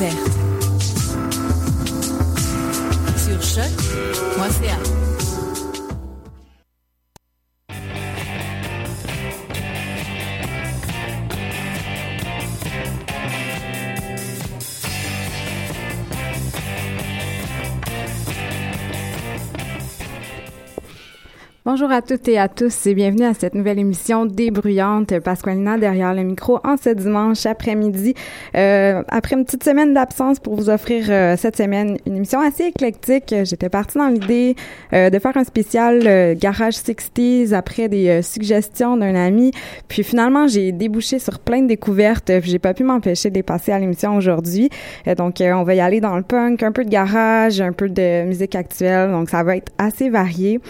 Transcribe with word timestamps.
Découverte. 0.00 0.30
Sur 3.16 3.42
choc.ca. 3.42 4.99
Bonjour 21.80 21.96
à 21.96 22.02
toutes 22.02 22.28
et 22.28 22.36
à 22.36 22.46
tous 22.46 22.86
et 22.88 22.92
bienvenue 22.92 23.24
à 23.24 23.32
cette 23.32 23.54
nouvelle 23.54 23.78
émission 23.78 24.26
débruyante. 24.26 25.18
Pasqualina 25.20 25.78
derrière 25.78 26.12
le 26.12 26.24
micro 26.24 26.58
en 26.62 26.76
ce 26.76 26.90
dimanche 26.90 27.46
après-midi. 27.46 28.12
Euh, 28.54 29.02
après 29.08 29.34
une 29.34 29.46
petite 29.46 29.64
semaine 29.64 29.94
d'absence 29.94 30.40
pour 30.40 30.56
vous 30.56 30.68
offrir 30.68 31.06
euh, 31.08 31.38
cette 31.38 31.56
semaine 31.56 31.96
une 32.04 32.16
émission 32.16 32.42
assez 32.42 32.64
éclectique. 32.64 33.34
J'étais 33.44 33.70
partie 33.70 33.96
dans 33.96 34.08
l'idée 34.08 34.56
euh, 34.92 35.08
de 35.08 35.18
faire 35.18 35.34
un 35.38 35.44
spécial 35.44 36.02
euh, 36.06 36.34
Garage 36.38 36.74
60s 36.74 37.54
après 37.54 37.88
des 37.88 38.08
euh, 38.10 38.20
suggestions 38.20 38.98
d'un 38.98 39.14
ami. 39.14 39.52
Puis 39.88 40.02
finalement, 40.02 40.48
j'ai 40.48 40.72
débouché 40.72 41.18
sur 41.18 41.38
plein 41.38 41.62
de 41.62 41.68
découvertes. 41.68 42.30
J'ai 42.42 42.58
pas 42.58 42.74
pu 42.74 42.84
m'empêcher 42.84 43.30
de 43.30 43.36
les 43.36 43.42
passer 43.42 43.72
à 43.72 43.78
l'émission 43.78 44.16
aujourd'hui. 44.16 44.68
Euh, 45.08 45.14
donc 45.14 45.36
on 45.40 45.62
va 45.62 45.74
y 45.74 45.80
aller 45.80 46.02
dans 46.02 46.18
le 46.18 46.24
punk, 46.24 46.62
un 46.62 46.72
peu 46.72 46.84
de 46.84 46.90
garage, 46.90 47.62
un 47.62 47.72
peu 47.72 47.88
de 47.88 48.26
musique 48.26 48.54
actuelle. 48.54 49.12
Donc 49.12 49.30
ça 49.30 49.42
va 49.42 49.56
être 49.56 49.72
assez 49.78 50.10
varié. 50.10 50.60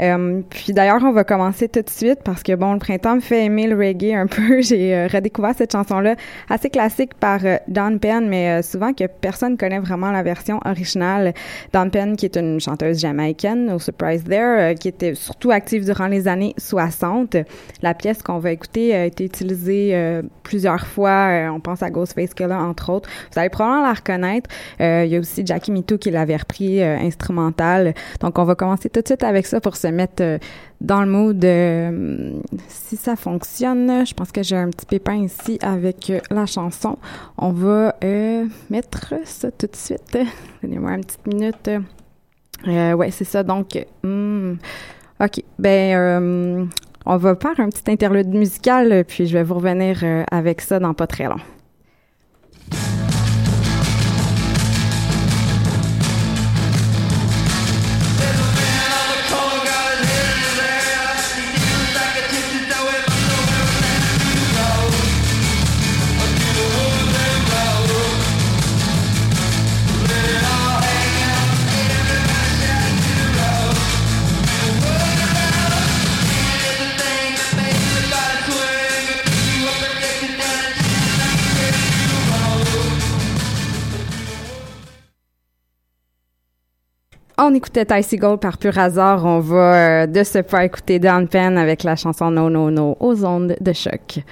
Euh, 0.00 0.42
puis 0.48 0.72
d'ailleurs, 0.72 1.02
on 1.02 1.12
va 1.12 1.24
commencer 1.24 1.68
tout 1.68 1.82
de 1.82 1.90
suite 1.90 2.20
parce 2.24 2.42
que 2.42 2.54
bon, 2.54 2.72
le 2.72 2.78
printemps 2.78 3.16
me 3.16 3.20
fait 3.20 3.44
aimer 3.44 3.66
le 3.66 3.76
reggae 3.76 4.14
un 4.14 4.26
peu. 4.28 4.60
J'ai 4.60 4.94
euh, 4.94 5.08
redécouvert 5.08 5.54
cette 5.56 5.72
chanson-là, 5.72 6.14
assez 6.48 6.70
classique 6.70 7.14
par 7.14 7.40
euh, 7.44 7.56
Dawn 7.68 7.98
Penn, 7.98 8.28
mais 8.28 8.50
euh, 8.50 8.62
souvent 8.62 8.92
que 8.92 9.04
personne 9.04 9.56
connaît 9.56 9.78
vraiment 9.78 10.10
la 10.10 10.22
version 10.22 10.60
originale. 10.64 11.34
Dawn 11.72 11.90
Penn, 11.90 12.16
qui 12.16 12.26
est 12.26 12.36
une 12.36 12.60
chanteuse 12.60 13.00
jamaïcaine, 13.00 13.66
no 13.66 13.78
surprise 13.78 14.24
there, 14.24 14.74
qui 14.76 14.88
était 14.88 15.14
surtout 15.14 15.50
active 15.50 15.84
durant 15.84 16.06
les 16.06 16.28
années 16.28 16.54
60. 16.58 17.36
La 17.82 17.94
pièce 17.94 18.22
qu'on 18.22 18.38
va 18.38 18.52
écouter 18.52 18.94
a 18.94 19.04
été 19.04 19.24
utilisée 19.24 20.20
plusieurs 20.42 20.86
fois. 20.86 21.50
on 21.52 21.60
pense 21.60 21.82
à 21.82 21.90
Ghostface 21.90 22.34
Killah, 22.34 22.60
entre 22.60 22.90
autres. 22.90 23.08
Vous 23.32 23.38
allez 23.38 23.48
probablement 23.48 23.86
la 23.86 23.92
reconnaître. 23.94 24.50
il 24.80 25.06
y 25.06 25.16
a 25.16 25.18
aussi 25.18 25.44
Jackie 25.44 25.72
Mitou 25.72 25.98
qui 25.98 26.10
l'avait 26.10 26.36
repris 26.36 26.82
instrumental. 26.82 27.94
Donc, 28.20 28.38
on 28.38 28.44
va 28.44 28.54
commencer 28.54 28.88
tout 28.88 29.00
de 29.00 29.06
suite 29.06 29.24
avec 29.24 29.46
ça 29.46 29.60
pour 29.60 29.76
mettre 29.92 30.22
euh, 30.22 30.38
dans 30.80 31.02
le 31.02 31.10
mood. 31.10 31.44
Euh, 31.44 32.32
si 32.68 32.96
ça 32.96 33.16
fonctionne, 33.16 34.06
je 34.06 34.14
pense 34.14 34.32
que 34.32 34.42
j'ai 34.42 34.56
un 34.56 34.70
petit 34.70 34.86
pépin 34.86 35.16
ici 35.16 35.58
avec 35.62 36.10
euh, 36.10 36.20
la 36.30 36.46
chanson. 36.46 36.98
On 37.36 37.52
va 37.52 37.94
mettre 38.70 39.14
ça 39.24 39.50
tout 39.50 39.66
de 39.66 39.76
suite. 39.76 40.18
Donnez-moi 40.62 40.94
une 40.94 41.04
petite 41.04 41.26
minute. 41.26 41.70
ouais, 42.66 43.10
c'est 43.10 43.24
ça. 43.24 43.42
Donc, 43.42 43.78
hmm, 44.02 44.54
OK. 45.20 45.42
Ben, 45.58 46.68
on 47.06 47.16
va 47.16 47.36
faire 47.36 47.58
un 47.58 47.68
petit 47.68 47.90
interlude 47.90 48.28
musical, 48.28 49.04
puis 49.06 49.26
je 49.26 49.32
vais 49.32 49.44
vous 49.44 49.54
revenir 49.54 50.04
avec 50.30 50.60
ça 50.60 50.78
dans 50.78 50.94
pas 50.94 51.06
très 51.06 51.24
long. 51.24 51.40
On 87.40 87.54
écoutait 87.54 87.84
Ty 87.84 88.16
Gold 88.16 88.40
par 88.40 88.58
pur 88.58 88.76
hasard. 88.76 89.24
On 89.24 89.38
va 89.38 90.02
euh, 90.02 90.06
de 90.06 90.24
ce 90.24 90.40
pas 90.40 90.64
écouter 90.64 90.98
Dan 90.98 91.28
Penn 91.28 91.56
avec 91.56 91.84
la 91.84 91.94
chanson 91.94 92.32
No 92.32 92.50
No 92.50 92.68
No 92.72 92.96
aux 92.98 93.24
ondes 93.24 93.54
de 93.60 93.72
choc. 93.72 94.24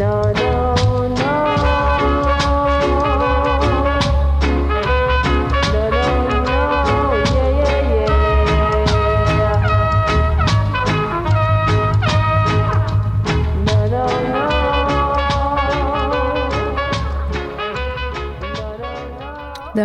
no 0.00 0.29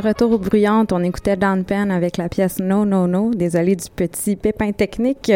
retour 0.06 0.32
aux 0.32 0.38
bruyantes, 0.38 0.92
on 0.94 1.04
écoutait 1.04 1.36
Dan 1.36 1.64
Penn 1.66 1.92
avec 1.92 2.18
la 2.18 2.30
pièce 2.30 2.60
No 2.60 2.86
No 2.86 3.08
No. 3.08 3.32
Désolé 3.34 3.76
du 3.76 3.90
petit 3.96 4.36
pépin 4.36 4.72
technique. 4.72 5.32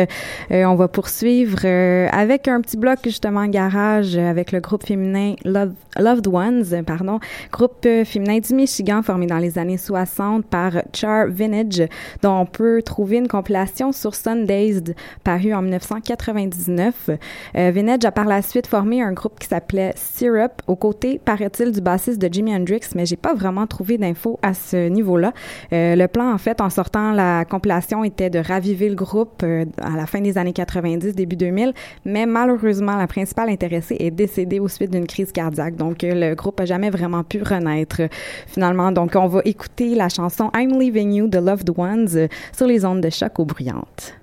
Euh, 0.52 0.64
on 0.66 0.76
va 0.76 0.88
poursuivre 0.88 1.60
euh, 1.66 2.08
avec 2.12 2.48
un 2.48 2.62
petit 2.62 2.78
bloc 2.78 3.00
justement 3.04 3.46
garage 3.48 4.16
euh, 4.16 4.30
avec 4.30 4.52
le 4.52 4.60
groupe 4.60 4.86
féminin 4.86 5.34
Love, 5.44 5.74
Loved 5.98 6.28
Ones, 6.28 6.84
pardon, 6.86 7.20
groupe 7.52 7.88
féminin 8.06 8.40
du 8.40 8.54
Michigan 8.54 9.02
formé 9.02 9.26
dans 9.26 9.38
les 9.38 9.58
années 9.58 9.78
60 9.78 10.46
par 10.46 10.72
Char 10.94 11.28
Vintage, 11.28 11.88
dont 12.22 12.40
on 12.42 12.46
peut 12.46 12.82
trouver 12.82 13.18
une 13.18 13.28
compilation 13.28 13.92
sur 13.92 14.16
Sundays 14.16 14.84
paru 15.24 15.54
en 15.54 15.62
1999. 15.62 17.10
Euh, 17.10 17.72
Vintage 17.74 18.06
a 18.06 18.12
par 18.12 18.26
la 18.26 18.42
suite 18.42 18.68
formé 18.68 19.02
un 19.02 19.14
groupe 19.14 19.40
qui 19.40 19.48
s'appelait 19.48 19.94
Syrup, 19.96 20.62
aux 20.68 20.76
côtés, 20.76 21.20
paraît-il, 21.24 21.72
du 21.72 21.82
bassiste 21.82 22.20
de 22.20 22.32
Jimi 22.32 22.56
Hendrix, 22.56 22.82
mais 22.96 23.06
j'ai 23.06 23.16
pas 23.16 23.34
vraiment 23.34 23.68
trouvé 23.68 23.98
d'infos 23.98 24.40
à 24.42 24.54
ce 24.60 24.90
niveau-là. 24.90 25.34
Euh, 25.74 25.96
le 25.96 26.08
plan, 26.08 26.34
en 26.34 26.38
fait, 26.38 26.62
en 26.62 26.70
sortant 26.70 27.12
la 27.12 27.46
compilation, 27.46 28.04
était 28.04 28.30
de 28.30 28.40
raviver 28.40 28.90
le 28.90 28.96
groupe 28.96 29.42
euh, 29.44 29.66
à 29.82 29.96
la 29.96 30.06
fin 30.06 30.22
des 30.22 30.38
années 30.38 30.54
90, 30.54 31.16
début 31.16 31.36
2000, 31.36 31.74
mais 32.06 32.26
malheureusement, 32.26 32.96
la 32.96 33.08
principale 33.08 33.50
intéressée 33.50 33.98
est 34.00 34.12
décédée 34.12 34.60
aux 34.60 34.68
suites 34.68 34.92
d'une 34.92 35.08
crise 35.08 35.32
cardiaque, 35.32 35.76
donc 35.76 36.04
euh, 36.04 36.30
le 36.30 36.36
groupe 36.36 36.60
a 36.60 36.66
jamais 36.66 36.90
vraiment 36.90 37.24
pu 37.24 37.42
renaître 37.42 38.02
finalement. 38.48 38.92
Donc, 38.92 39.14
on 39.16 39.28
va 39.28 39.42
écouter 39.46 39.96
la 39.96 40.10
chanson 40.10 40.52
I'm 40.56 40.80
Leaving 40.80 41.12
You 41.12 41.28
de 41.28 41.40
Loved 41.40 41.70
Ones 41.78 42.28
sur 42.56 42.68
les 42.68 42.86
ondes 42.86 43.02
de 43.02 43.10
choc 43.10 43.40
aux 43.40 43.46
bruyantes. 43.46 44.20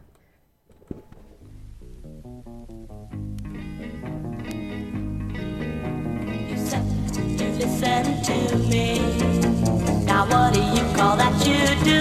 Now 10.17 10.25
what 10.25 10.55
do 10.55 10.61
you 10.61 10.83
call 10.97 11.15
that 11.19 11.35
you 11.47 11.61
do? 11.85 12.01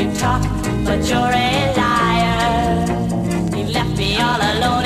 You 0.00 0.06
talk, 0.14 0.40
but 0.84 1.00
you're 1.08 1.34
a 1.46 1.74
liar. 1.76 2.86
You 3.56 3.64
left 3.72 3.98
me 3.98 4.16
all 4.20 4.40
alone 4.40 4.84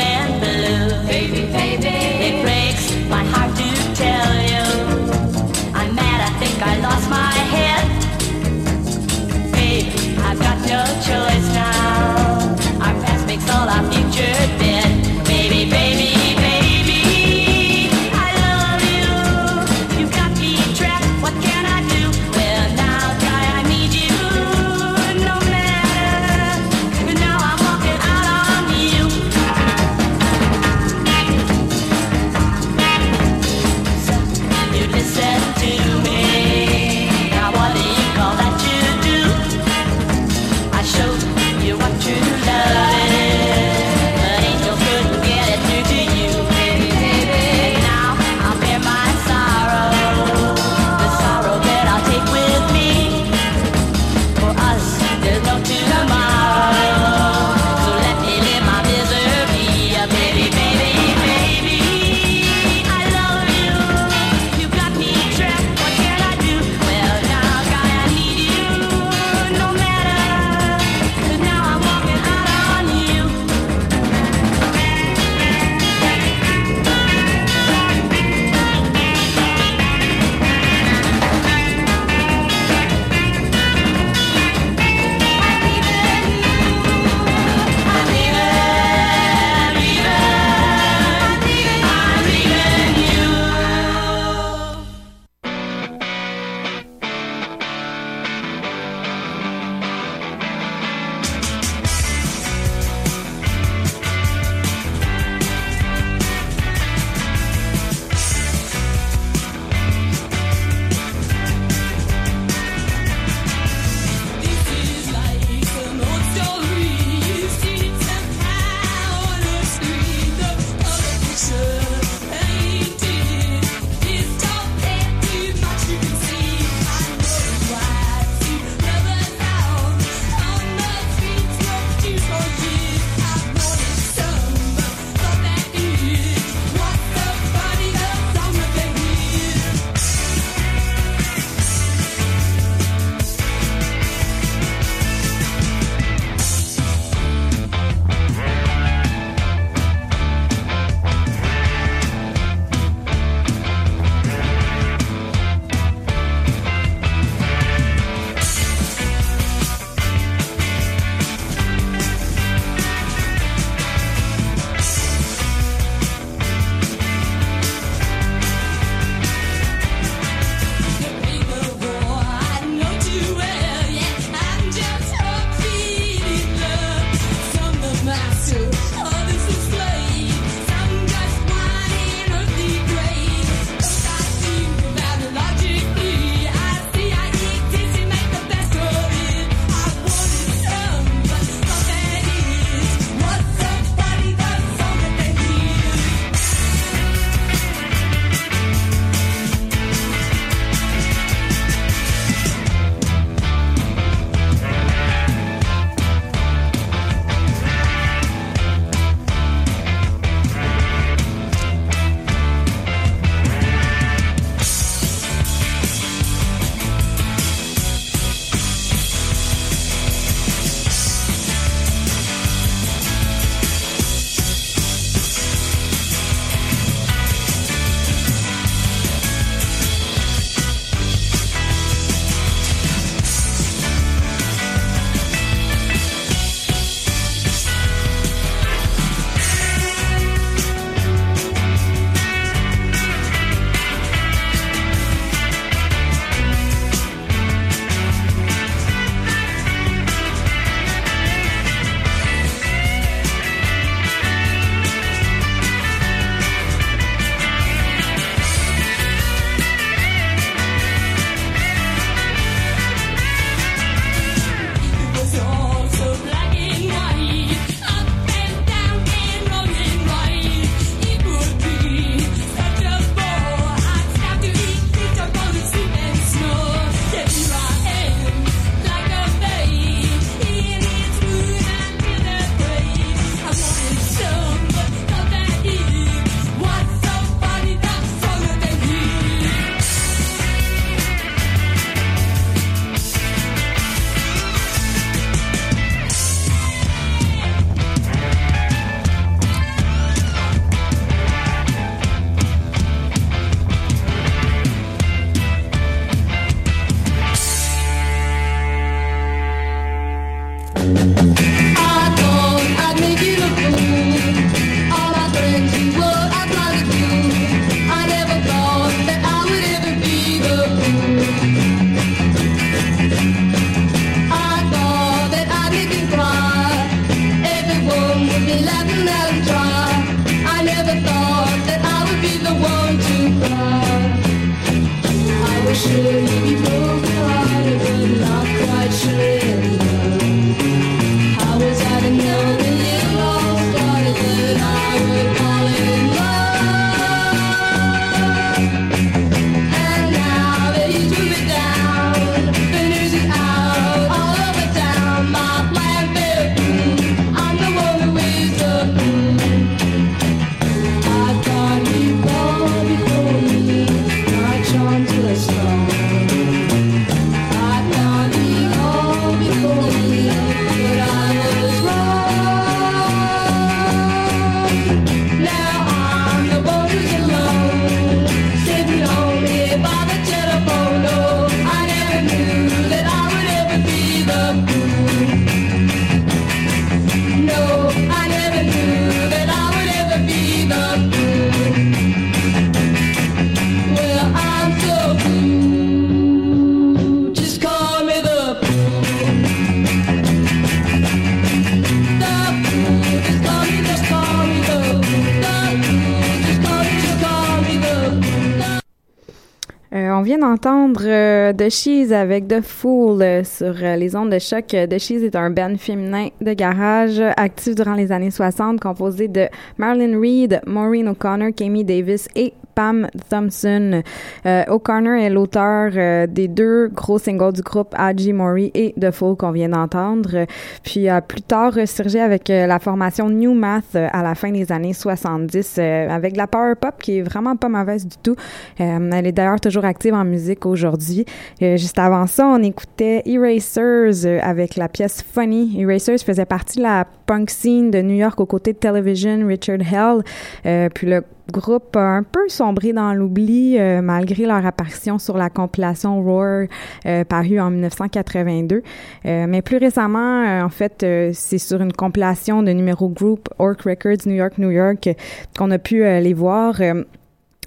d'entendre 410.58 411.02
euh, 411.04 411.52
The 411.52 411.70
Cheese 411.70 412.12
avec 412.12 412.48
The 412.48 412.60
Fool 412.60 413.22
euh, 413.22 413.44
sur 413.44 413.74
euh, 413.80 413.96
les 413.96 414.16
ondes 414.16 414.30
de 414.30 414.38
choc. 414.38 414.74
Euh, 414.74 414.86
The 414.86 414.98
Cheese 414.98 415.24
est 415.24 415.36
un 415.36 415.50
band 415.50 415.76
féminin 415.78 416.28
de 416.40 416.52
garage 416.52 417.20
actif 417.36 417.74
durant 417.74 417.94
les 417.94 418.10
années 418.10 418.30
60, 418.30 418.80
composé 418.80 419.28
de 419.28 419.46
Marilyn 419.76 420.18
Reed, 420.20 420.60
Maureen 420.66 421.08
O'Connor, 421.08 421.50
Kami 421.56 421.84
Davis 421.84 422.28
et 422.34 422.54
Pam 422.78 423.08
Thompson. 423.28 424.02
Euh, 424.46 424.64
O'Connor 424.68 425.14
est 425.14 425.30
l'auteur 425.30 425.90
euh, 425.96 426.28
des 426.28 426.46
deux 426.46 426.86
gros 426.86 427.18
singles 427.18 427.52
du 427.52 427.62
groupe 427.62 427.92
Haji 427.98 428.32
Mori 428.32 428.70
et 428.72 428.94
The 429.00 429.10
Fool 429.10 429.36
qu'on 429.36 429.50
vient 429.50 429.70
d'entendre. 429.70 430.30
Euh, 430.32 430.46
Puis 430.84 431.08
a 431.08 431.20
plus 431.20 431.42
tard 431.42 431.74
ressurgé 431.74 432.20
avec 432.20 432.50
euh, 432.50 432.68
la 432.68 432.78
formation 432.78 433.30
New 433.30 433.52
Math 433.52 433.96
euh, 433.96 434.06
à 434.12 434.22
la 434.22 434.36
fin 434.36 434.52
des 434.52 434.70
années 434.70 434.92
70 434.92 435.74
euh, 435.78 436.08
avec 436.08 436.34
de 436.34 436.38
la 436.38 436.46
power 436.46 436.74
pop 436.80 436.94
qui 437.02 437.18
est 437.18 437.22
vraiment 437.22 437.56
pas 437.56 437.68
mauvaise 437.68 438.06
du 438.06 438.16
tout. 438.22 438.36
Euh, 438.80 439.10
elle 439.12 439.26
est 439.26 439.32
d'ailleurs 439.32 439.60
toujours 439.60 439.84
active 439.84 440.14
en 440.14 440.24
musique 440.24 440.64
aujourd'hui. 440.64 441.24
Euh, 441.60 441.76
juste 441.76 441.98
avant 441.98 442.28
ça, 442.28 442.46
on 442.46 442.62
écoutait 442.62 443.22
Erasers 443.26 444.24
euh, 444.24 444.38
avec 444.40 444.76
la 444.76 444.88
pièce 444.88 445.24
Funny. 445.34 445.80
Erasers 445.80 446.18
faisait 446.18 446.46
partie 446.46 446.78
de 446.78 446.84
la 446.84 447.06
punk 447.28 447.50
scene 447.50 447.90
de 447.90 448.00
New 448.00 448.16
York 448.16 448.40
aux 448.40 448.46
côtés 448.46 448.72
de 448.72 448.78
Television, 448.78 449.46
Richard 449.46 449.80
Hell. 449.80 450.22
Euh, 450.64 450.88
puis 450.92 451.06
le 451.06 451.22
groupe 451.52 451.94
a 451.94 452.00
un 452.00 452.22
peu 452.22 452.48
sombré 452.48 452.92
dans 452.92 453.12
l'oubli 453.12 453.78
euh, 453.78 454.00
malgré 454.02 454.46
leur 454.46 454.64
apparition 454.64 455.18
sur 455.18 455.36
la 455.36 455.50
compilation 455.50 456.22
Roar 456.22 456.64
euh, 457.06 457.24
parue 457.24 457.60
en 457.60 457.70
1982. 457.70 458.82
Euh, 459.26 459.46
mais 459.46 459.60
plus 459.60 459.76
récemment, 459.76 460.42
euh, 460.42 460.62
en 460.62 460.70
fait, 460.70 461.02
euh, 461.02 461.30
c'est 461.34 461.58
sur 461.58 461.82
une 461.82 461.92
compilation 461.92 462.62
de 462.62 462.72
numéros 462.72 463.10
groupe 463.10 463.48
Orc 463.58 463.82
Records 463.84 464.26
New 464.26 464.34
York, 464.34 464.54
New 464.56 464.70
York 464.70 465.08
qu'on 465.56 465.70
a 465.70 465.78
pu 465.78 466.04
euh, 466.04 466.20
les 466.20 466.34
voir. 466.34 466.80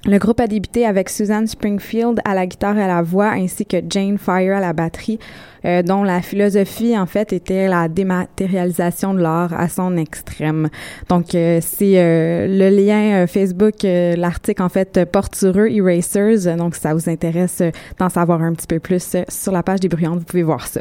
Le 0.04 0.18
groupe 0.18 0.40
a 0.40 0.48
débuté 0.48 0.84
avec 0.84 1.08
Suzanne 1.08 1.46
Springfield 1.46 2.20
à 2.24 2.34
la 2.34 2.44
guitare 2.44 2.76
et 2.76 2.82
à 2.82 2.88
la 2.88 3.02
voix, 3.02 3.30
ainsi 3.30 3.64
que 3.64 3.76
Jane 3.88 4.18
Fire 4.18 4.56
à 4.56 4.58
la 4.58 4.72
batterie, 4.72 5.20
euh, 5.64 5.82
dont 5.82 6.02
la 6.02 6.20
philosophie, 6.20 6.98
en 6.98 7.06
fait, 7.06 7.32
était 7.32 7.68
la 7.68 7.86
dématérialisation 7.86 9.14
de 9.14 9.20
l'art 9.20 9.54
à 9.54 9.68
son 9.68 9.96
extrême. 9.96 10.70
Donc, 11.08 11.36
euh, 11.36 11.60
c'est 11.62 12.00
euh, 12.00 12.48
le 12.48 12.68
lien 12.76 13.22
euh, 13.22 13.26
Facebook, 13.28 13.84
euh, 13.84 14.16
l'article, 14.16 14.62
en 14.62 14.68
fait, 14.68 15.04
porte 15.04 15.36
sur 15.36 15.56
eux, 15.56 15.68
Erasers. 15.68 16.56
Donc, 16.56 16.74
si 16.74 16.80
ça 16.80 16.94
vous 16.94 17.08
intéresse 17.08 17.60
euh, 17.60 17.70
d'en 18.00 18.08
savoir 18.08 18.42
un 18.42 18.54
petit 18.54 18.66
peu 18.66 18.80
plus 18.80 19.16
sur 19.28 19.52
la 19.52 19.62
page 19.62 19.78
des 19.78 19.88
bruyantes, 19.88 20.18
vous 20.18 20.24
pouvez 20.24 20.42
voir 20.42 20.66
ça. 20.66 20.80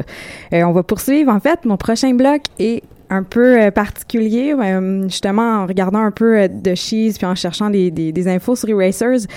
On 0.51 0.71
va 0.71 0.81
poursuivre. 0.81 1.31
En 1.31 1.39
fait, 1.39 1.63
mon 1.65 1.77
prochain 1.77 2.15
bloc 2.15 2.41
est 2.57 2.81
un 3.11 3.23
peu 3.23 3.61
euh, 3.61 3.71
particulier, 3.71 4.55
euh, 4.57 5.03
justement 5.03 5.63
en 5.63 5.67
regardant 5.67 5.99
un 5.99 6.11
peu 6.11 6.39
euh, 6.39 6.47
de 6.47 6.73
Cheese 6.75 7.15
puis 7.17 7.25
en 7.25 7.35
cherchant 7.35 7.69
des, 7.69 7.91
des, 7.91 8.27
infos 8.29 8.55
sur 8.55 8.69
Erasers, 8.69 9.27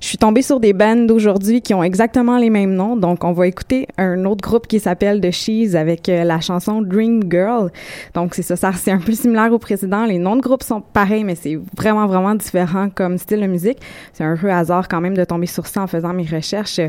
je 0.00 0.06
suis 0.06 0.18
tombée 0.18 0.42
sur 0.42 0.60
des 0.60 0.72
bands 0.72 1.04
d'aujourd'hui 1.04 1.60
qui 1.60 1.74
ont 1.74 1.82
exactement 1.82 2.38
les 2.38 2.48
mêmes 2.48 2.74
noms. 2.74 2.96
Donc 2.96 3.24
on 3.24 3.32
va 3.32 3.48
écouter 3.48 3.88
un 3.98 4.24
autre 4.24 4.40
groupe 4.40 4.68
qui 4.68 4.78
s'appelle 4.78 5.20
The 5.20 5.32
Cheese 5.32 5.74
avec 5.74 6.06
la 6.06 6.40
chanson 6.40 6.80
Dream 6.80 7.24
Girl. 7.28 7.72
Donc 8.14 8.34
c'est 8.34 8.42
ça, 8.42 8.54
ça 8.54 8.72
c'est 8.72 8.92
un 8.92 8.98
peu 8.98 9.12
similaire 9.12 9.52
au 9.52 9.58
précédent. 9.58 10.04
Les 10.04 10.18
noms 10.18 10.36
de 10.36 10.42
groupes 10.42 10.62
sont 10.62 10.80
pareils, 10.80 11.24
mais 11.24 11.34
c'est 11.34 11.58
vraiment 11.76 12.06
vraiment 12.06 12.36
différent 12.36 12.88
comme 12.94 13.18
style 13.18 13.40
de 13.40 13.46
musique. 13.46 13.78
C'est 14.12 14.22
un 14.22 14.34
heureux 14.34 14.50
hasard 14.50 14.86
quand 14.86 15.00
même 15.00 15.16
de 15.16 15.24
tomber 15.24 15.46
sur 15.46 15.66
ça 15.66 15.82
en 15.82 15.86
faisant 15.88 16.12
mes 16.12 16.26
recherches. 16.26 16.80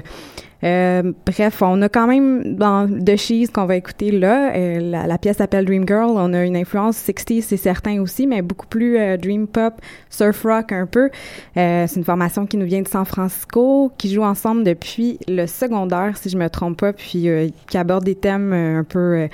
Euh, 0.63 1.11
bref, 1.25 1.61
on 1.61 1.81
a 1.81 1.89
quand 1.89 2.07
même 2.07 2.55
dans 2.55 2.87
The 2.87 3.15
Cheese 3.17 3.47
qu'on 3.53 3.65
va 3.65 3.75
écouter 3.75 4.11
là, 4.11 4.55
euh, 4.55 4.79
la, 4.79 5.07
la 5.07 5.17
pièce 5.17 5.37
s'appelle 5.37 5.65
Dream 5.65 5.87
Girl. 5.87 6.11
On 6.15 6.33
a 6.33 6.43
une 6.43 6.55
influence 6.55 6.97
60s, 6.97 7.41
c'est 7.41 7.57
certain 7.57 8.01
aussi, 8.01 8.25
mais 8.27 8.41
beaucoup 8.41 8.67
plus 8.67 8.97
euh, 8.97 9.17
dream 9.17 9.47
pop, 9.47 9.73
surf 10.09 10.43
rock 10.43 10.71
un 10.71 10.85
peu. 10.85 11.09
Euh, 11.57 11.85
c'est 11.87 11.95
une 11.95 12.03
formation 12.03 12.45
qui 12.45 12.57
nous 12.57 12.65
vient 12.65 12.81
de 12.81 12.87
San 12.87 13.05
Francisco, 13.05 13.91
qui 13.97 14.11
joue 14.13 14.23
ensemble 14.23 14.63
depuis 14.63 15.19
le 15.27 15.45
secondaire, 15.45 16.17
si 16.17 16.29
je 16.29 16.37
me 16.37 16.49
trompe 16.49 16.79
pas, 16.79 16.93
puis 16.93 17.29
euh, 17.29 17.49
qui 17.67 17.77
aborde 17.77 18.03
des 18.03 18.15
thèmes 18.15 18.53
euh, 18.53 18.79
un 18.79 18.83
peu 18.83 19.27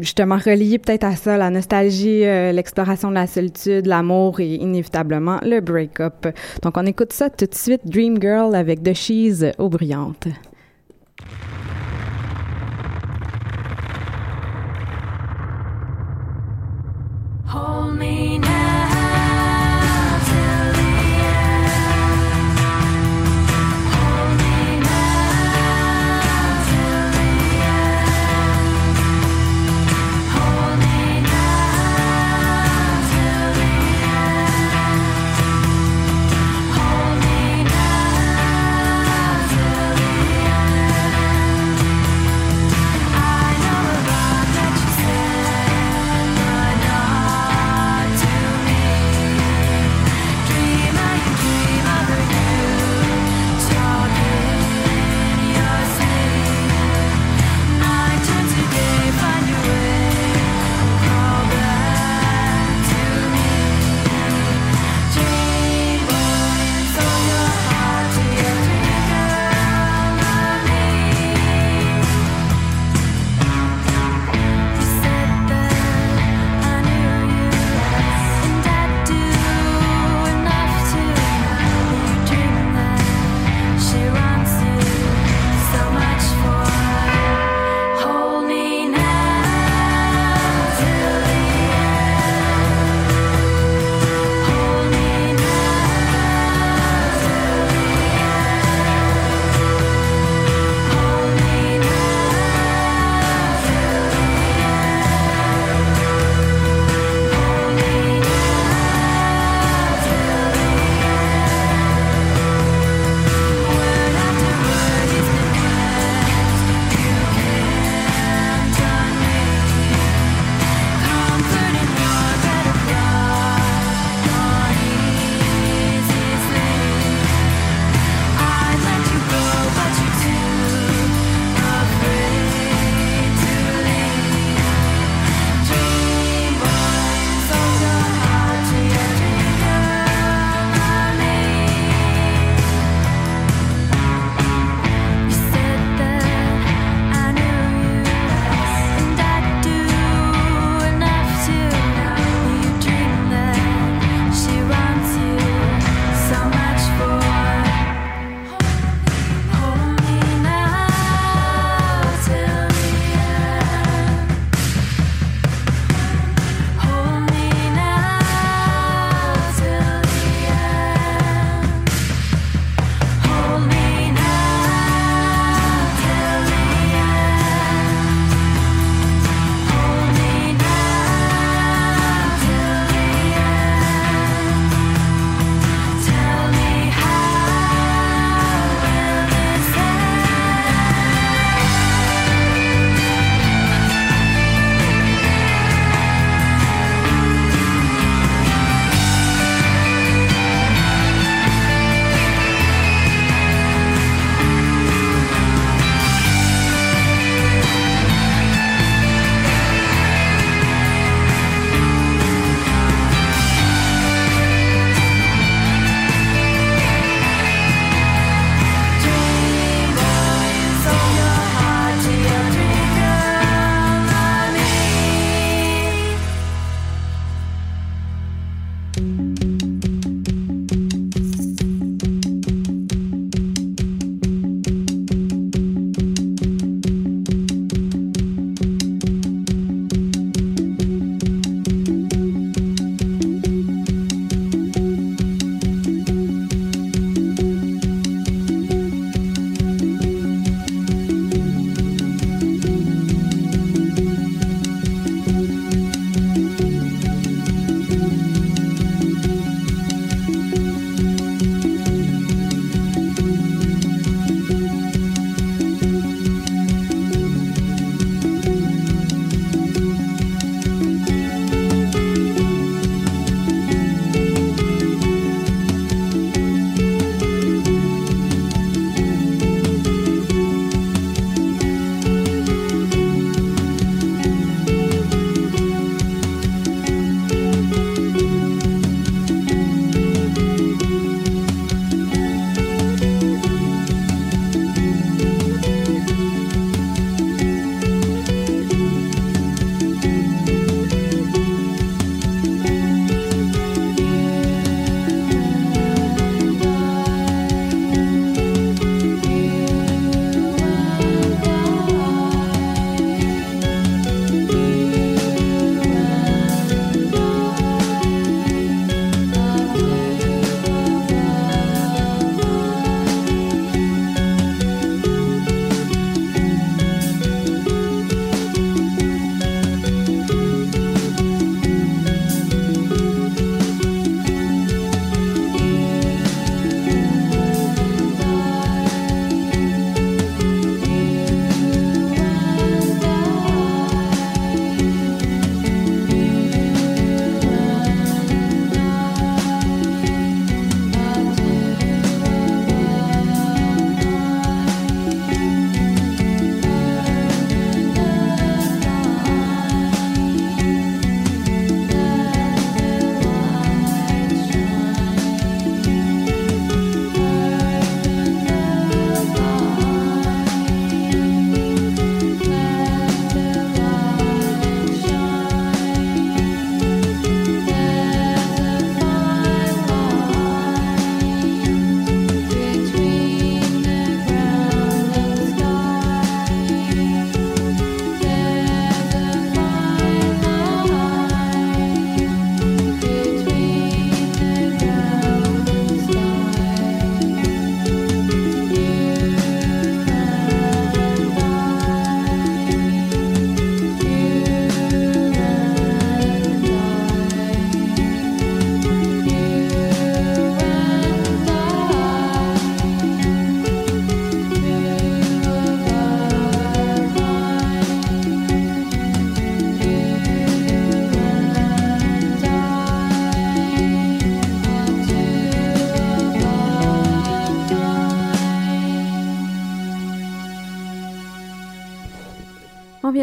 justement 0.00 0.36
reliés 0.36 0.78
peut-être 0.78 1.04
à 1.04 1.16
ça, 1.16 1.36
la 1.36 1.50
nostalgie, 1.50 2.24
euh, 2.24 2.52
l'exploration 2.52 3.10
de 3.10 3.14
la 3.14 3.26
solitude, 3.26 3.86
l'amour 3.86 4.40
et 4.40 4.54
inévitablement 4.54 5.38
le 5.42 5.60
break-up. 5.60 6.26
Donc 6.62 6.76
on 6.76 6.86
écoute 6.86 7.12
ça 7.12 7.30
tout 7.30 7.46
de 7.46 7.54
suite, 7.54 7.82
Dream 7.84 8.20
Girl 8.20 8.54
avec 8.54 8.82
The 8.82 8.94
Cheese 8.94 9.52
aux 9.58 9.68
brillantes. 9.68 10.28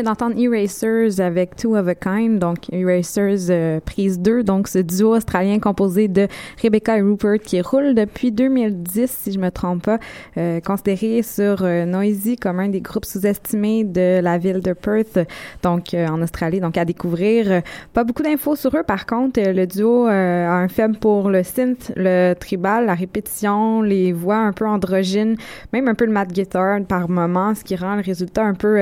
D'entendre 0.03 0.35
Erasers 0.37 1.19
avec 1.19 1.55
Two 1.55 1.75
of 1.75 1.87
a 1.87 1.95
Kind, 1.95 2.39
donc 2.39 2.69
Erasers 2.71 3.49
euh, 3.49 3.79
prise 3.79 4.19
2, 4.19 4.43
donc 4.43 4.67
ce 4.67 4.79
duo 4.79 5.15
australien 5.15 5.59
composé 5.59 6.07
de 6.07 6.27
Rebecca 6.61 6.97
et 6.97 7.01
Rupert 7.01 7.39
qui 7.39 7.61
roule 7.61 7.95
depuis 7.95 8.31
2010, 8.31 9.09
si 9.09 9.31
je 9.31 9.39
me 9.39 9.49
trompe 9.49 9.83
pas, 9.83 9.99
euh, 10.37 10.59
considéré 10.59 11.23
sur 11.23 11.63
euh, 11.63 11.85
Noisy 11.85 12.35
comme 12.35 12.59
un 12.59 12.69
des 12.69 12.81
groupes 12.81 13.05
sous-estimés 13.05 13.83
de 13.83 14.19
la 14.21 14.37
ville 14.37 14.59
de 14.59 14.73
Perth, 14.73 15.19
donc 15.63 15.93
en 15.93 16.21
Australie, 16.21 16.59
donc 16.59 16.77
à 16.77 16.85
découvrir. 16.85 17.61
Pas 17.93 18.03
beaucoup 18.03 18.23
d'infos 18.23 18.55
sur 18.55 18.75
eux, 18.75 18.83
par 18.83 19.05
contre, 19.05 19.39
le 19.41 19.65
duo 19.65 20.05
a 20.05 20.11
un 20.13 20.67
faible 20.67 20.97
pour 20.97 21.29
le 21.29 21.43
synth, 21.43 21.91
le 21.95 22.33
tribal, 22.33 22.85
la 22.85 22.95
répétition, 22.95 23.81
les 23.81 24.11
voix 24.11 24.37
un 24.37 24.53
peu 24.53 24.67
androgynes, 24.67 25.37
même 25.71 25.87
un 25.87 25.95
peu 25.95 26.05
le 26.05 26.11
mat 26.11 26.31
guitar 26.31 26.81
par 26.87 27.09
moment, 27.09 27.55
ce 27.55 27.63
qui 27.63 27.75
rend 27.75 27.95
le 27.95 28.01
résultat 28.01 28.43
un 28.43 28.53
peu 28.53 28.77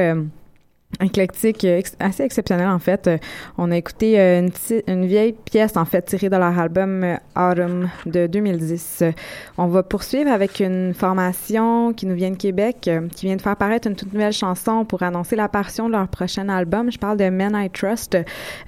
éclectique, 0.99 1.63
euh, 1.65 1.81
assez 1.99 2.23
exceptionnel 2.23 2.67
en 2.67 2.79
fait. 2.79 3.07
Euh, 3.07 3.17
on 3.57 3.71
a 3.71 3.77
écouté 3.77 4.19
euh, 4.19 4.39
une, 4.41 4.81
une 4.87 5.05
vieille 5.05 5.33
pièce 5.33 5.77
en 5.77 5.85
fait 5.85 6.01
tirée 6.03 6.29
de 6.29 6.35
leur 6.35 6.57
album 6.57 7.17
Autumn 7.35 7.89
de 8.05 8.27
2010. 8.27 8.99
Euh, 9.01 9.11
On 9.57 9.67
va 9.67 9.83
poursuivre 9.83 10.31
avec 10.31 10.59
une 10.59 10.93
formation 10.93 11.93
qui 11.93 12.05
nous 12.05 12.15
vient 12.15 12.31
de 12.31 12.35
Québec, 12.37 12.89
qui 13.15 13.25
vient 13.25 13.35
de 13.35 13.41
faire 13.41 13.55
paraître 13.55 13.87
une 13.87 13.95
toute 13.95 14.13
nouvelle 14.13 14.33
chanson 14.33 14.85
pour 14.85 15.03
annoncer 15.03 15.35
l'apparition 15.35 15.87
de 15.87 15.93
leur 15.93 16.07
prochain 16.07 16.49
album. 16.49 16.91
Je 16.91 16.97
parle 16.97 17.17
de 17.17 17.29
Men 17.29 17.55
I 17.55 17.69
Trust, 17.69 18.17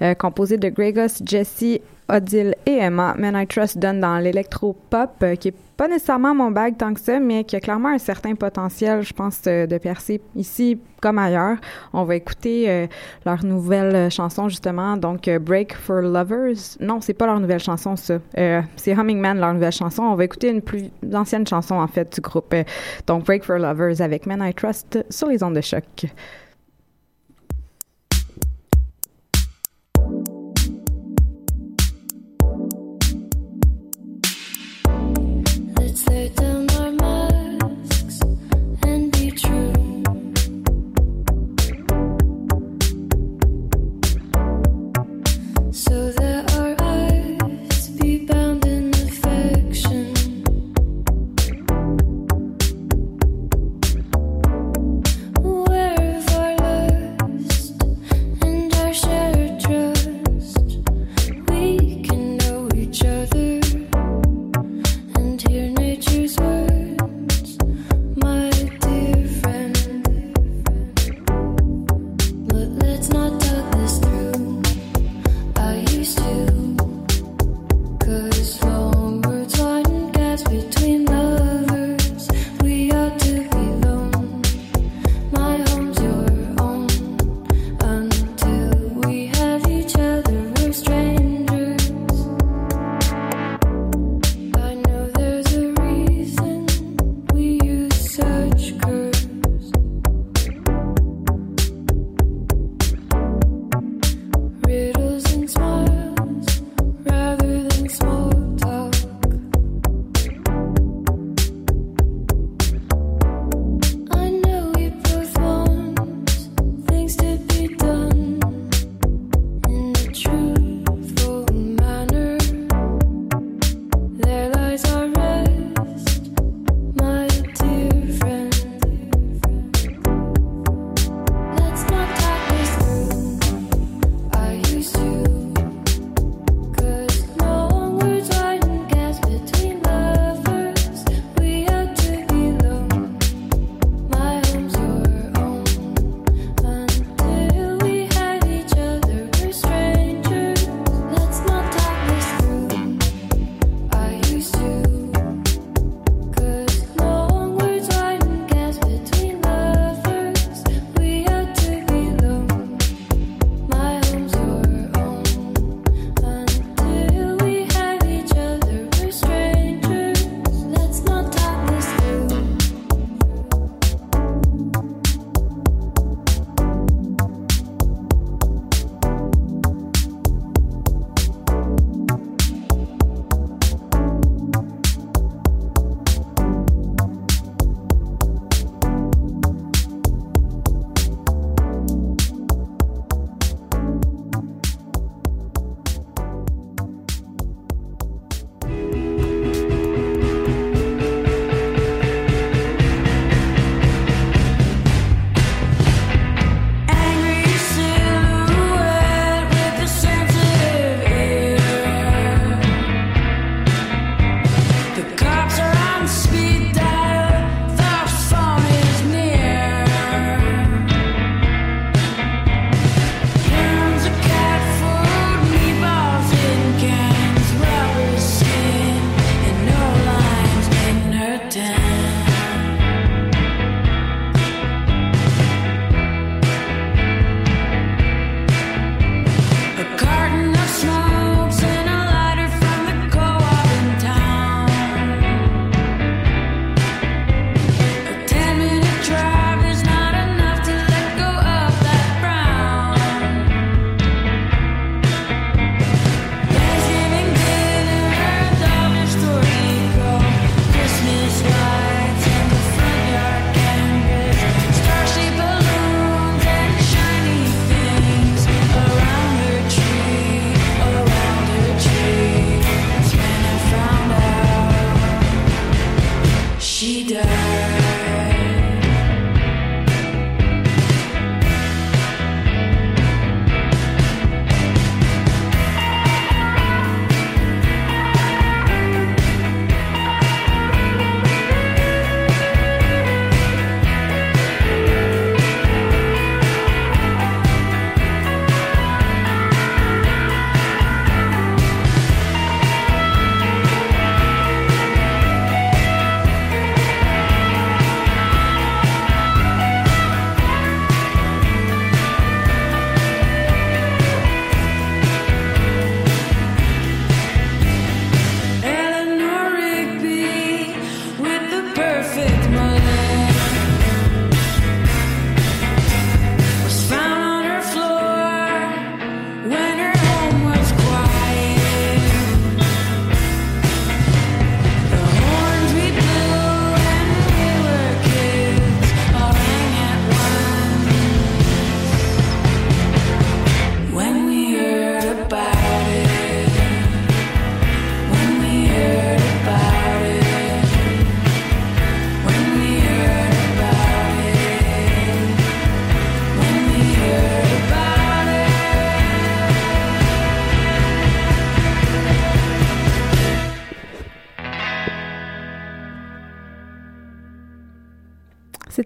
euh, 0.02 0.14
composé 0.14 0.56
de 0.56 0.68
Gregos, 0.68 1.22
Jesse, 1.24 1.80
Odile 2.08 2.54
et 2.66 2.76
Emma. 2.78 3.14
Men 3.18 3.34
I 3.36 3.46
Trust 3.46 3.78
donne 3.78 4.00
dans 4.00 4.18
l'électro-pop, 4.18 5.10
euh, 5.22 5.36
qui 5.36 5.48
est 5.48 5.54
pas 5.76 5.88
nécessairement 5.88 6.34
mon 6.34 6.50
bag 6.50 6.76
tant 6.76 6.94
que 6.94 7.00
ça, 7.00 7.18
mais 7.18 7.44
qui 7.44 7.56
a 7.56 7.60
clairement 7.60 7.88
un 7.88 7.98
certain 7.98 8.34
potentiel, 8.34 9.02
je 9.02 9.12
pense, 9.12 9.40
euh, 9.46 9.66
de 9.66 9.78
percer 9.78 10.20
ici 10.36 10.78
comme 11.00 11.18
ailleurs. 11.18 11.56
On 11.92 12.04
va 12.04 12.14
écouter 12.14 12.70
euh, 12.70 12.86
leur 13.26 13.44
nouvelle 13.44 14.10
chanson, 14.10 14.48
justement, 14.48 14.96
donc 14.96 15.28
Break 15.28 15.74
for 15.74 16.02
Lovers. 16.02 16.76
Non, 16.80 17.00
c'est 17.00 17.14
pas 17.14 17.26
leur 17.26 17.40
nouvelle 17.40 17.60
chanson, 17.60 17.96
ça. 17.96 18.18
C'est 18.76 18.92
Hummingman, 18.92 19.38
leur 19.38 19.54
nouvelle 19.54 19.72
chanson. 19.72 20.02
On 20.02 20.14
va 20.14 20.24
écouter 20.24 20.50
une 20.50 20.62
plus 20.62 20.90
ancienne 21.12 21.46
chanson, 21.46 21.74
en 21.74 21.88
fait, 21.88 22.14
du 22.14 22.20
groupe. 22.20 22.54
Donc, 23.06 23.24
Break 23.24 23.44
for 23.44 23.58
Lovers 23.58 24.00
avec 24.00 24.26
Men 24.26 24.42
I 24.42 24.54
Trust 24.54 25.04
sur 25.10 25.28
les 25.28 25.42
ondes 25.42 25.56
de 25.56 25.60
choc. 25.60 26.06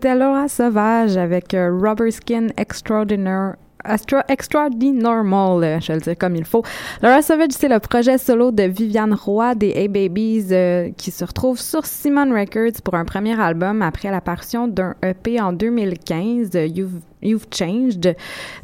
C'était 0.01 0.15
Laura 0.15 0.47
Sauvage 0.47 1.17
avec 1.17 1.55
euh, 1.55 1.77
Rubber 1.77 2.13
Skin 2.13 2.51
Extraordinaire. 2.57 3.57
Extra, 3.85 4.25
Extraordinarmal, 4.29 5.65
euh, 5.65 5.81
je 5.81 5.93
le 5.93 6.01
dire 6.01 6.17
comme 6.17 6.37
il 6.37 6.45
faut. 6.45 6.63
Laura 7.03 7.21
Savage, 7.21 7.51
c'est 7.51 7.69
le 7.69 7.81
projet 7.81 8.17
solo 8.17 8.53
de 8.53 8.63
Viviane 8.63 9.15
Roy 9.15 9.55
des 9.55 9.73
A-Babies 9.73 10.49
euh, 10.53 10.91
qui 10.97 11.11
se 11.11 11.25
retrouve 11.25 11.59
sur 11.59 11.87
Simon 11.87 12.31
Records 12.33 12.83
pour 12.85 12.95
un 12.95 13.05
premier 13.05 13.41
album 13.41 13.83
après 13.83 14.11
l'apparition 14.11 14.69
d'un 14.69 14.95
EP 15.03 15.41
en 15.41 15.53
2015, 15.53 16.51
euh, 16.55 16.67
You've, 16.67 17.01
You've 17.23 17.47
Changed. 17.51 18.15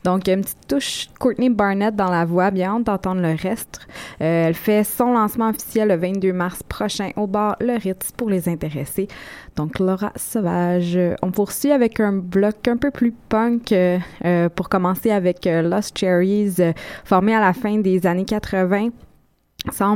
Donc, 0.04 0.28
une 0.28 0.42
petite 0.42 0.68
touche 0.68 1.08
Courtney 1.18 1.50
Barnett 1.50 1.94
dans 1.94 2.10
la 2.10 2.24
voix, 2.24 2.50
bien 2.50 2.76
hâte 2.76 2.84
d'entendre 2.84 3.20
le 3.20 3.34
reste. 3.40 3.80
Euh, 4.20 4.48
elle 4.48 4.54
fait 4.54 4.84
son 4.84 5.12
lancement 5.12 5.50
officiel 5.50 5.88
le 5.88 5.96
22 5.96 6.32
mars 6.32 6.62
prochain 6.62 7.10
au 7.16 7.26
bar 7.26 7.56
Le 7.60 7.78
Ritz 7.78 8.12
pour 8.16 8.30
les 8.30 8.48
intéressés. 8.48 9.08
Donc, 9.56 9.78
Laura 9.78 10.12
Sauvage. 10.16 10.98
On 11.22 11.30
poursuit 11.30 11.72
avec 11.72 12.00
un 12.00 12.12
bloc 12.12 12.68
un 12.68 12.76
peu 12.76 12.90
plus 12.90 13.12
punk 13.28 13.72
euh, 13.72 14.48
pour 14.54 14.68
commencer 14.68 15.10
avec 15.10 15.46
euh, 15.46 15.62
Lost 15.62 15.98
Cherries, 15.98 16.56
formé 17.04 17.34
à 17.34 17.40
la 17.40 17.52
fin 17.52 17.78
des 17.78 18.06
années 18.06 18.24
80 18.24 18.90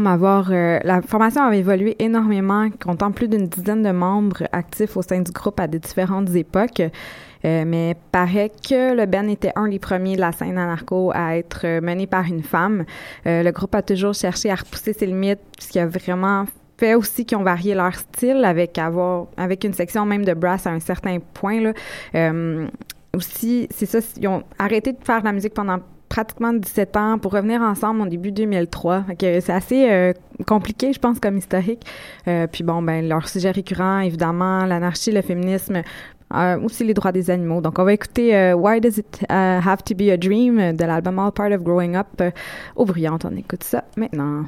avoir 0.07 0.51
euh, 0.51 0.79
la 0.83 1.03
formation 1.03 1.43
a 1.43 1.55
évolué 1.55 1.97
énormément, 1.99 2.69
comptant 2.83 3.13
plus 3.13 3.29
d'une 3.29 3.47
dizaine 3.47 3.83
de 3.83 3.91
membres 3.91 4.45
actifs 4.53 4.97
au 4.97 5.03
sein 5.03 5.21
du 5.21 5.31
groupe 5.33 5.61
à 5.61 5.67
des 5.67 5.79
différentes 5.79 6.35
époques. 6.35 6.83
Euh, 7.45 7.65
mais 7.65 7.95
paraît 8.11 8.51
que 8.51 8.97
le 8.97 9.07
band 9.07 9.29
était 9.29 9.53
un 9.55 9.69
des 9.69 9.79
premiers 9.79 10.17
de 10.17 10.21
la 10.21 10.33
scène 10.33 10.59
anarcho 10.59 11.13
à 11.15 11.37
être 11.37 11.61
euh, 11.65 11.81
mené 11.81 12.07
par 12.07 12.25
une 12.25 12.43
femme. 12.43 12.85
Le 13.25 13.51
groupe 13.53 13.75
a 13.75 13.83
toujours 13.83 14.15
cherché 14.15 14.51
à 14.51 14.57
repousser 14.57 14.93
ses 14.93 15.07
limites, 15.07 15.39
ce 15.59 15.69
qui 15.69 15.79
a 15.79 15.87
vraiment 15.87 16.47
fait 16.79 16.95
aussi 16.95 17.25
qu'ils 17.25 17.39
ont 17.39 17.45
varié 17.45 17.75
leur 17.75 17.95
style 17.95 18.45
avec 18.45 18.79
avoir 18.79 19.27
avec 19.37 19.65
une 19.65 19.73
section 19.73 20.05
même 20.05 20.25
de 20.25 20.35
brass 20.35 20.67
à 20.67 20.71
un 20.71 20.81
certain 20.81 21.19
point 21.35 21.73
aussi, 23.15 23.67
c'est 23.71 23.87
ça, 23.87 23.99
ils 24.17 24.29
ont 24.29 24.45
arrêté 24.59 24.93
de 24.93 24.99
faire 25.03 25.23
la 25.23 25.33
musique 25.33 25.55
pendant 25.55 25.79
pratiquement 26.09 26.53
17 26.53 26.97
ans 26.97 27.19
pour 27.19 27.33
revenir 27.33 27.61
ensemble 27.61 28.03
au 28.03 28.07
début 28.07 28.33
2003. 28.33 29.05
Fait 29.05 29.17
que 29.17 29.41
c'est 29.41 29.53
assez 29.53 29.91
euh, 29.91 30.13
compliqué, 30.47 30.93
je 30.93 30.99
pense, 30.99 31.21
comme 31.21 31.37
historique. 31.37 31.85
Euh, 32.27 32.47
puis 32.47 32.65
bon, 32.65 32.83
ben 32.83 33.07
leur 33.07 33.29
sujet 33.29 33.51
récurrent, 33.51 34.01
évidemment, 34.01 34.65
l'anarchie, 34.65 35.13
le 35.13 35.23
féminisme, 35.23 35.83
euh, 36.35 36.61
aussi 36.61 36.85
les 36.85 36.95
droits 36.95 37.13
des 37.13 37.31
animaux. 37.31 37.61
Donc 37.61 37.79
on 37.79 37.85
va 37.85 37.93
écouter 37.93 38.53
Why 38.55 38.81
Does 38.81 38.99
It 38.99 39.25
Have 39.29 39.83
to 39.85 39.95
Be 39.95 40.11
a 40.11 40.17
Dream 40.17 40.77
de 40.77 40.85
l'album 40.85 41.19
All 41.19 41.33
Part 41.33 41.53
of 41.53 41.63
Growing 41.63 41.97
Up 41.97 42.23
au. 42.77 42.87
On 42.87 43.37
écoute 43.37 43.65
ça 43.65 43.85
maintenant. 43.97 44.45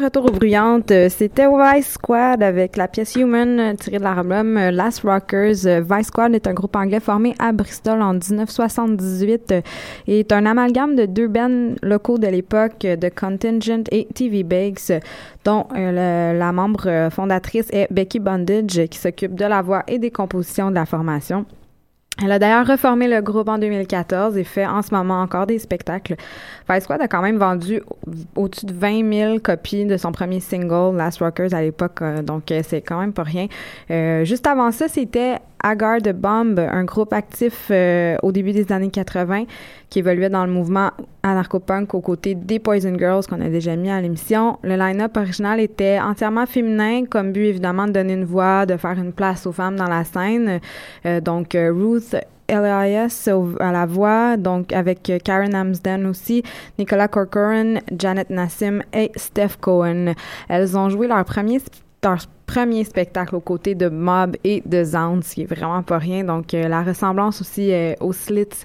Retour 0.00 0.26
aux 0.26 0.30
bruyantes. 0.30 0.90
Euh, 0.90 1.08
C'était 1.08 1.46
Vice 1.46 1.92
Squad 1.92 2.42
avec 2.42 2.76
la 2.76 2.88
pièce 2.88 3.16
Human 3.16 3.60
euh, 3.60 3.74
tirée 3.74 3.98
de 3.98 4.02
l'album 4.02 4.56
euh, 4.56 4.70
Last 4.70 5.02
Rockers. 5.02 5.82
Vice 5.82 6.06
Squad 6.06 6.34
est 6.34 6.46
un 6.46 6.54
groupe 6.54 6.74
anglais 6.76 7.00
formé 7.00 7.34
à 7.38 7.52
Bristol 7.52 8.00
en 8.00 8.14
1978 8.14 9.52
euh, 9.52 9.60
et 10.06 10.20
est 10.20 10.32
un 10.32 10.46
amalgame 10.46 10.96
de 10.96 11.06
deux 11.06 11.28
bands 11.28 11.74
locaux 11.82 12.18
de 12.18 12.26
l'époque, 12.26 12.80
de 12.80 13.08
Contingent 13.08 13.84
et 13.90 14.06
TV 14.14 14.42
Bakes, 14.42 14.92
dont 15.44 15.66
la 15.74 16.52
membre 16.52 17.08
fondatrice 17.10 17.68
est 17.72 17.92
Becky 17.92 18.18
Bondage 18.18 18.86
qui 18.90 18.98
s'occupe 18.98 19.34
de 19.34 19.44
la 19.44 19.62
voix 19.62 19.82
et 19.88 19.98
des 19.98 20.10
compositions 20.10 20.70
de 20.70 20.76
la 20.76 20.86
formation. 20.86 21.46
Elle 22.22 22.32
a 22.32 22.38
d'ailleurs 22.38 22.66
reformé 22.66 23.08
le 23.08 23.22
groupe 23.22 23.48
en 23.48 23.56
2014 23.56 24.36
et 24.36 24.44
fait 24.44 24.66
en 24.66 24.82
ce 24.82 24.94
moment 24.94 25.22
encore 25.22 25.46
des 25.46 25.58
spectacles. 25.58 26.16
Vice 26.70 26.84
Squad 26.84 27.00
a 27.02 27.08
quand 27.08 27.22
même 27.22 27.36
vendu 27.38 27.80
au- 28.36 28.42
au-dessus 28.42 28.66
de 28.66 28.72
20 28.72 29.12
000 29.12 29.38
copies 29.40 29.84
de 29.86 29.96
son 29.96 30.12
premier 30.12 30.38
single, 30.40 30.96
Last 30.96 31.18
Rockers, 31.18 31.52
à 31.54 31.62
l'époque, 31.62 31.98
euh, 32.02 32.22
donc 32.22 32.50
euh, 32.52 32.60
c'est 32.64 32.80
quand 32.80 33.00
même 33.00 33.12
pas 33.12 33.24
rien. 33.24 33.46
Euh, 33.90 34.24
juste 34.24 34.46
avant 34.46 34.70
ça, 34.70 34.86
c'était 34.88 35.36
Agar 35.62 35.98
the 36.00 36.12
Bomb, 36.12 36.58
un 36.58 36.84
groupe 36.84 37.12
actif 37.12 37.70
au 38.22 38.32
début 38.32 38.52
des 38.52 38.72
années 38.72 38.88
80 38.90 39.44
qui 39.90 39.98
évoluait 39.98 40.30
dans 40.30 40.46
le 40.46 40.50
mouvement 40.50 40.90
anarcho-punk 41.22 41.92
aux 41.94 42.00
côtés 42.00 42.34
des 42.34 42.58
Poison 42.58 42.96
Girls 42.96 43.26
qu'on 43.28 43.42
a 43.42 43.48
déjà 43.50 43.76
mis 43.76 43.90
à 43.90 44.00
l'émission. 44.00 44.58
Le 44.62 44.76
line-up 44.76 45.16
original 45.18 45.60
était 45.60 45.98
entièrement 46.00 46.46
féminin, 46.46 47.04
comme 47.04 47.32
but 47.32 47.44
évidemment 47.44 47.86
de 47.86 47.92
donner 47.92 48.14
une 48.14 48.24
voix, 48.24 48.64
de 48.64 48.78
faire 48.78 48.92
une 48.98 49.12
place 49.12 49.46
aux 49.46 49.52
femmes 49.52 49.76
dans 49.76 49.88
la 49.88 50.04
scène. 50.04 50.60
Donc 51.22 51.54
Ruth 51.54 52.16
Elias 52.50 53.28
à 53.60 53.72
la 53.72 53.86
voix, 53.86 54.36
donc 54.36 54.72
avec 54.72 55.08
euh, 55.10 55.18
Karen 55.22 55.54
Amsden 55.54 56.06
aussi, 56.06 56.42
Nicolas 56.78 57.08
Corcoran, 57.08 57.74
Janet 57.96 58.30
Nassim 58.30 58.82
et 58.92 59.10
Steph 59.16 59.56
Cohen. 59.60 60.14
Elles 60.48 60.76
ont 60.76 60.88
joué 60.88 61.06
leur 61.06 61.24
premier 61.24 61.60
leur 62.02 62.18
premier 62.46 62.84
spectacle 62.84 63.36
aux 63.36 63.40
côtés 63.40 63.74
de 63.74 63.88
Mob 63.88 64.36
et 64.42 64.62
de 64.66 64.82
Zound, 64.82 65.22
ce 65.22 65.34
qui 65.34 65.42
est 65.42 65.54
vraiment 65.54 65.82
pas 65.82 65.98
rien. 65.98 66.24
Donc 66.24 66.54
euh, 66.54 66.66
la 66.66 66.82
ressemblance 66.82 67.40
aussi 67.40 67.72
euh, 67.72 67.94
aux 68.00 68.12
Slits 68.12 68.64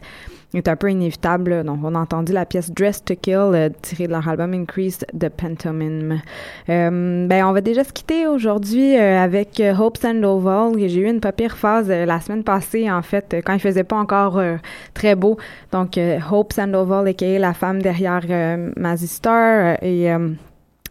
est 0.57 0.67
un 0.67 0.75
peu 0.75 0.89
inévitable. 0.89 1.63
Donc, 1.63 1.79
on 1.83 1.95
a 1.95 1.99
entendu 1.99 2.33
la 2.33 2.45
pièce 2.45 2.71
Dress 2.71 3.03
to 3.03 3.15
Kill 3.15 3.35
euh, 3.35 3.69
tirée 3.81 4.07
de 4.07 4.11
leur 4.11 4.27
album 4.27 4.53
Increase 4.53 4.99
de 5.13 5.27
Pantomime. 5.27 6.21
Euh, 6.69 7.27
ben, 7.27 7.45
on 7.45 7.51
va 7.51 7.61
déjà 7.61 7.83
se 7.83 7.93
quitter 7.93 8.27
aujourd'hui 8.27 8.97
euh, 8.97 9.19
avec 9.19 9.61
Hope 9.79 9.97
Sandoval. 9.97 10.73
J'ai 10.77 11.01
eu 11.01 11.09
une 11.09 11.19
pas 11.19 11.33
phase 11.49 11.89
la 11.89 12.19
semaine 12.19 12.43
passée, 12.43 12.89
en 12.89 13.01
fait, 13.01 13.35
quand 13.45 13.53
il 13.53 13.59
faisait 13.59 13.83
pas 13.83 13.97
encore 13.97 14.41
très 14.93 15.15
beau. 15.15 15.37
Donc, 15.71 15.99
Hope 16.31 16.53
Sandoval, 16.53 17.09
est 17.09 17.39
la 17.39 17.53
femme 17.53 17.81
derrière 17.81 18.23
Mazzy 18.75 19.07
Star. 19.07 19.77
et 19.81 20.09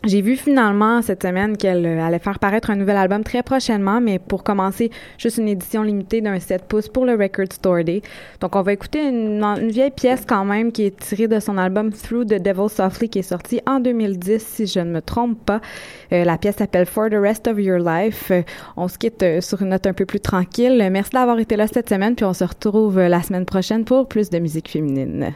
j'ai 0.07 0.21
vu 0.21 0.37
finalement 0.37 1.01
cette 1.01 1.23
semaine 1.23 1.57
qu'elle 1.57 1.87
euh, 1.87 2.03
allait 2.03 2.19
faire 2.19 2.39
paraître 2.39 2.71
un 2.71 2.77
nouvel 2.77 2.97
album 2.97 3.25
très 3.25 3.43
prochainement, 3.43 4.01
mais 4.01 4.19
pour 4.19 4.45
commencer, 4.45 4.91
juste 5.19 5.39
une 5.39 5.49
édition 5.49 5.83
limitée 5.83 6.21
d'un 6.21 6.39
7 6.39 6.65
pouces 6.65 6.89
pour 6.89 7.07
le 7.07 7.13
Record 7.13 7.53
Store 7.53 7.83
Day. 7.85 8.03
Donc 8.41 8.55
on 8.55 8.63
va 8.63 8.73
écouter 8.73 9.09
une, 9.09 9.43
vieille 9.69 9.91
pièce 9.91 10.25
quand 10.27 10.45
même 10.45 10.73
qui 10.73 10.85
est 10.85 10.97
tirée 10.97 11.29
de 11.29 11.41
son 11.41 11.57
album 11.57 11.93
Through 11.93 12.27
the 12.27 12.43
Devil 12.43 12.69
Softly 12.69 13.09
qui 13.09 13.21
est 13.21 13.23
sorti 13.23 13.61
en 13.67 13.81
2010 13.81 14.45
si 14.45 14.67
je 14.67 14.81
ne 14.81 14.91
me 14.91 15.01
trompe 15.01 15.43
pas. 15.45 15.61
Euh, 16.13 16.25
la 16.25 16.37
pièce 16.37 16.57
s'appelle 16.57 16.87
For 16.87 17.09
the 17.09 17.17
Rest 17.17 17.49
of 17.49 17.59
Your 17.59 17.79
Life. 17.79 18.31
Euh, 18.31 18.43
on 18.77 18.89
se 18.89 18.99
quitte 18.99 19.25
sur 19.41 19.63
une 19.63 19.71
note 19.71 19.87
un 19.87 19.95
peu 19.95 20.05
plus 20.05 20.21
tranquille. 20.21 20.87
Merci 20.91 21.13
d'avoir 21.13 21.39
été 21.39 21.57
là 21.57 21.67
cette 21.67 21.89
semaine, 21.89 22.15
puis 22.15 22.25
on 22.25 22.35
se 22.35 22.45
retrouve 22.45 23.01
la 23.01 23.23
semaine 23.23 23.47
prochaine 23.47 23.85
pour 23.85 24.07
plus 24.07 24.29
de 24.29 24.39
musique 24.39 24.69
féminine. 24.71 25.35